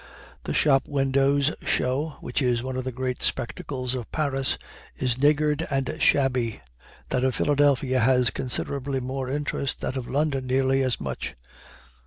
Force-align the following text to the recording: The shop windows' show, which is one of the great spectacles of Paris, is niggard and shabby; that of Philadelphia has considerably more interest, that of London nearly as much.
The 0.45 0.53
shop 0.55 0.87
windows' 0.87 1.53
show, 1.63 2.15
which 2.21 2.41
is 2.41 2.63
one 2.63 2.75
of 2.75 2.85
the 2.85 2.91
great 2.91 3.21
spectacles 3.21 3.93
of 3.93 4.11
Paris, 4.11 4.57
is 4.97 5.21
niggard 5.21 5.67
and 5.69 5.95
shabby; 5.99 6.59
that 7.09 7.23
of 7.23 7.35
Philadelphia 7.35 7.99
has 7.99 8.31
considerably 8.31 8.99
more 8.99 9.29
interest, 9.29 9.79
that 9.81 9.95
of 9.97 10.07
London 10.09 10.47
nearly 10.47 10.81
as 10.81 10.99
much. 10.99 11.35